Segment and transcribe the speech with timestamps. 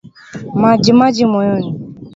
[0.61, 1.69] Majimaji moyoni